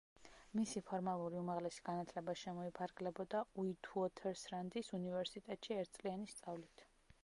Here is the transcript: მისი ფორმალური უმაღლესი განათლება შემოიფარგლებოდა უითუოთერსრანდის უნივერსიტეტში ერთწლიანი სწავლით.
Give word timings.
მისი 0.59 0.81
ფორმალური 0.85 1.37
უმაღლესი 1.41 1.83
განათლება 1.89 2.35
შემოიფარგლებოდა 2.45 3.43
უითუოთერსრანდის 3.65 4.91
უნივერსიტეტში 5.01 5.81
ერთწლიანი 5.83 6.33
სწავლით. 6.35 6.85